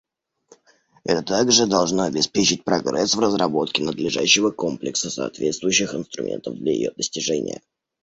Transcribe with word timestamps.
Это 1.03 1.21
также 1.21 1.67
должно 1.67 2.05
обеспечить 2.05 2.63
прогресс 2.63 3.13
в 3.13 3.19
разработке 3.19 3.83
надлежащего 3.83 4.49
комплекса 4.49 5.11
соответствующих 5.11 5.93
инструментов 5.93 6.55
для 6.57 6.71
ее 6.71 6.91
достижения. 6.97 7.61